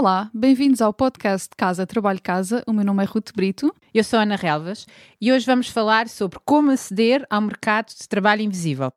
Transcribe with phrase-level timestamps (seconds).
[0.00, 2.62] Olá, bem-vindos ao podcast Casa Trabalho Casa.
[2.68, 3.74] O meu nome é Ruth Brito.
[3.92, 4.86] Eu sou Ana Relvas
[5.20, 8.92] e hoje vamos falar sobre como aceder ao mercado de trabalho invisível.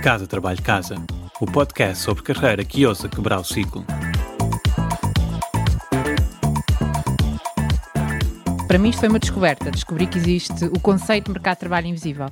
[0.00, 0.94] Casa Trabalho Casa,
[1.40, 3.84] o podcast sobre carreira que ousa quebrar o ciclo.
[8.68, 11.88] Para mim isto foi uma descoberta, descobri que existe o conceito de mercado de trabalho
[11.88, 12.30] invisível.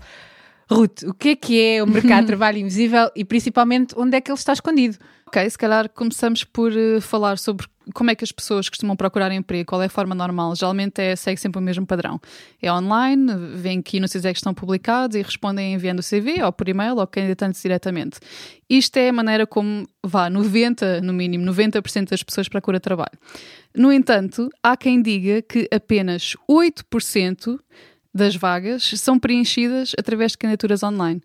[0.74, 4.20] Ruth, o que é que é o mercado de trabalho invisível e principalmente onde é
[4.20, 4.98] que ele está escondido?
[5.26, 9.30] Ok, se calhar começamos por uh, falar sobre como é que as pessoas costumam procurar
[9.32, 10.54] emprego, qual é a forma normal.
[10.54, 12.20] Geralmente é, segue sempre o mesmo padrão.
[12.62, 16.52] É online, vêm que anúncios é que estão publicados e respondem enviando o CV ou
[16.52, 18.18] por e-mail ou candidatando-se diretamente.
[18.68, 23.18] Isto é a maneira como, vá, 90, no mínimo, 90% das pessoas procuram trabalho.
[23.74, 27.58] No entanto, há quem diga que apenas 8%
[28.14, 31.20] das vagas são preenchidas através de candidaturas online.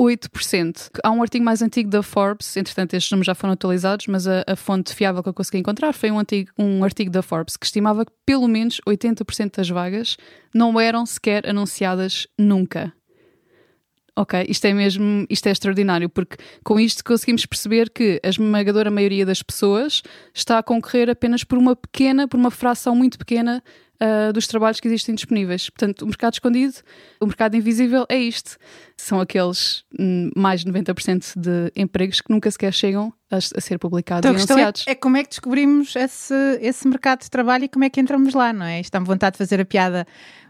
[0.00, 0.90] 8%.
[1.02, 4.44] Há um artigo mais antigo da Forbes, entretanto estes números já foram atualizados, mas a,
[4.46, 7.66] a, fonte fiável que eu consegui encontrar foi um, antigo, um artigo da Forbes que
[7.66, 10.16] estimava que pelo menos 80% das vagas
[10.54, 12.92] não eram sequer anunciadas nunca.
[14.14, 18.90] Ok, isto é mesmo, isto é extraordinário, porque com isto conseguimos perceber que a esmagadora
[18.90, 20.02] maioria das pessoas
[20.34, 23.62] está a concorrer apenas por uma pequena, por uma fração muito pequena
[24.00, 25.68] uh, dos trabalhos que existem disponíveis.
[25.70, 26.74] Portanto, o mercado escondido,
[27.20, 28.56] o mercado invisível é isto.
[28.96, 33.78] São aqueles hum, mais de 90% de empregos que nunca sequer chegam a, a ser
[33.78, 34.84] publicados então, e é anunciados.
[34.86, 38.00] É, é, como é que descobrimos esse, esse mercado de trabalho e como é que
[38.00, 38.80] entramos lá, não é?
[38.80, 40.06] Está-me vontade de fazer a piada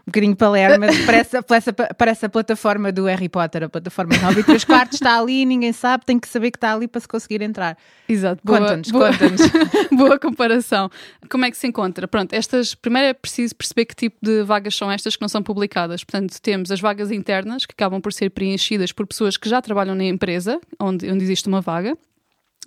[0.07, 4.41] um bocadinho palerma, mas parece, parece, parece a plataforma do Harry Potter, a plataforma 9
[4.41, 7.07] e 3 quartos está ali, ninguém sabe, tem que saber que está ali para se
[7.07, 7.77] conseguir entrar.
[8.07, 8.41] Exato.
[8.45, 9.41] Conta-nos, conta-nos.
[9.95, 10.89] boa comparação.
[11.29, 12.07] Como é que se encontra?
[12.07, 15.41] Pronto, estas, primeiro é preciso perceber que tipo de vagas são estas que não são
[15.41, 16.03] publicadas.
[16.03, 19.95] Portanto, temos as vagas internas, que acabam por ser preenchidas por pessoas que já trabalham
[19.95, 21.97] na empresa, onde, onde existe uma vaga.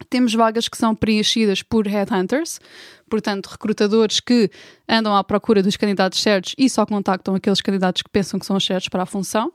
[0.09, 2.61] Temos vagas que são preenchidas por headhunters,
[3.09, 4.51] portanto, recrutadores que
[4.89, 8.57] andam à procura dos candidatos certos e só contactam aqueles candidatos que pensam que são
[8.57, 9.53] os certos para a função.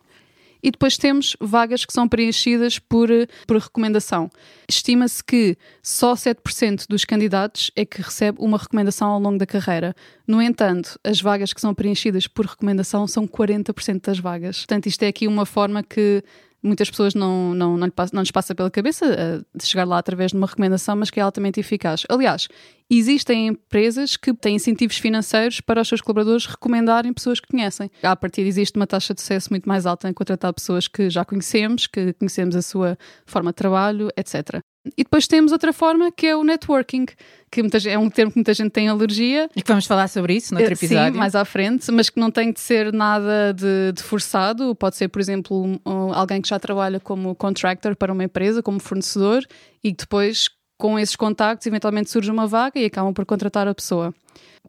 [0.62, 3.10] E depois temos vagas que são preenchidas por,
[3.46, 4.30] por recomendação.
[4.68, 9.96] Estima-se que só 7% dos candidatos é que recebe uma recomendação ao longo da carreira.
[10.28, 14.58] No entanto, as vagas que são preenchidas por recomendação são 40% das vagas.
[14.58, 16.24] Portanto, isto é aqui uma forma que
[16.62, 20.38] muitas pessoas não, não, não, não lhes passa pela cabeça uh, chegar lá através de
[20.38, 22.04] uma recomendação, mas que é altamente eficaz.
[22.10, 22.48] Aliás,
[22.90, 27.90] existem empresas que têm incentivos financeiros para os seus colaboradores recomendarem pessoas que conhecem.
[28.02, 31.24] A partir existe uma taxa de sucesso muito mais alta em contratar pessoas que já
[31.24, 34.62] conhecemos, que conhecemos a sua forma de trabalho, etc.
[34.98, 37.06] E depois temos outra forma que é o networking,
[37.52, 39.50] que é um termo que muita gente tem alergia.
[39.56, 41.14] E que vamos falar sobre isso no outro eh, episódio.
[41.14, 44.76] Sim, mais à frente, mas que não tem de ser nada de, de forçado.
[44.76, 48.80] Pode ser, por exemplo, um, alguém que já trabalha como contractor para uma empresa, como
[48.80, 49.44] fornecedor,
[49.84, 53.74] e que depois, com esses contactos, eventualmente surge uma vaga e acabam por contratar a
[53.74, 54.14] pessoa.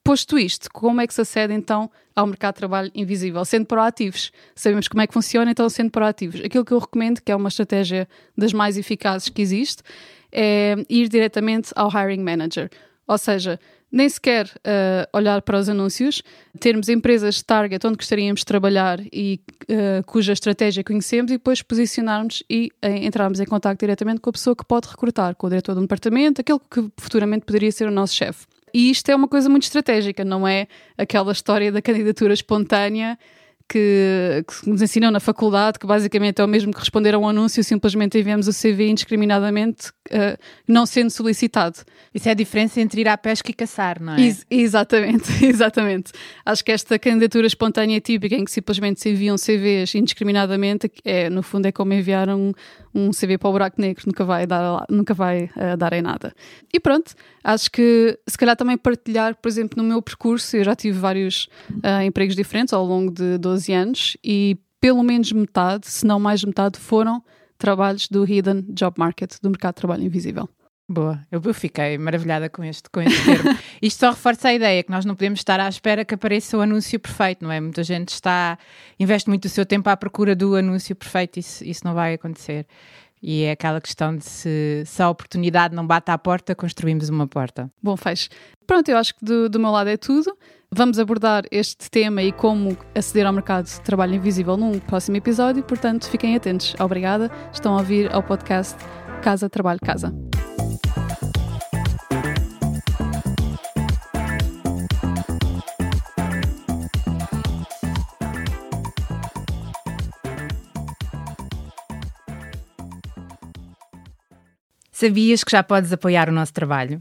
[0.03, 3.45] Posto isto, como é que se acede então ao mercado de trabalho invisível?
[3.45, 4.33] Sendo proativos.
[4.55, 6.41] Sabemos como é que funciona, então sendo proativos.
[6.43, 9.83] Aquilo que eu recomendo, que é uma estratégia das mais eficazes que existe,
[10.33, 12.71] é ir diretamente ao hiring manager.
[13.07, 13.59] Ou seja,
[13.91, 16.23] nem sequer uh, olhar para os anúncios,
[16.61, 21.63] termos empresas de target onde gostaríamos de trabalhar e uh, cuja estratégia conhecemos e depois
[21.63, 25.51] posicionarmos e uh, entrarmos em contato diretamente com a pessoa que pode recrutar, com o
[25.51, 28.47] diretor do departamento, aquele que futuramente poderia ser o nosso chefe.
[28.75, 30.67] E isto é uma coisa muito estratégica, não é
[30.97, 33.19] aquela história da candidatura espontânea
[33.69, 37.29] que, que, nos ensinam na faculdade, que basicamente é o mesmo que responder a um
[37.29, 41.81] anúncio, simplesmente enviamos o CV indiscriminadamente, uh, não sendo solicitado.
[42.15, 44.21] Isso é a diferença entre ir à pesca e caçar, não é?
[44.21, 46.13] Ex exatamente, exatamente.
[46.45, 51.43] Acho que esta candidatura espontânea típica, em que simplesmente se enviam CVs indiscriminadamente, é, no
[51.43, 52.53] fundo é como enviar um,
[52.95, 56.33] um CV para o buraco negro, nunca vai dar, nunca vai uh, dar em nada.
[56.73, 57.15] E pronto,
[57.45, 61.49] acho que se calhar também partilhar, por exemplo, no meu percurso, eu já tive vários
[61.71, 66.21] uh, empregos diferentes ao longo de 12 12 anos e pelo menos metade, se não
[66.21, 67.23] mais de metade, foram
[67.59, 70.49] trabalhos do Hidden Job Market, do mercado de trabalho invisível.
[70.91, 73.59] Boa, eu, fiquei maravilhada com este, com este termo.
[73.83, 76.63] Isto só reforça a ideia que nós não podemos estar à espera que apareça o
[76.63, 77.61] anúncio perfeito, não é?
[77.61, 78.57] Muita gente está,
[78.99, 82.67] investe muito o seu tempo à procura do anúncio perfeito, isso, isso não vai acontecer.
[83.21, 87.27] E é aquela questão de se, se a oportunidade não bate à porta, construímos uma
[87.27, 87.71] porta.
[87.83, 88.31] Bom, faz.
[88.67, 90.35] Pronto, eu acho que do, do meu lado é tudo.
[90.71, 95.63] Vamos abordar este tema e como aceder ao mercado de trabalho invisível num próximo episódio,
[95.65, 96.75] portanto, fiquem atentos.
[96.79, 97.31] Obrigada.
[97.51, 98.77] Estão a ouvir ao podcast
[99.23, 100.15] Casa Trabalho Casa.
[114.93, 117.01] Sabias que já podes apoiar o nosso trabalho?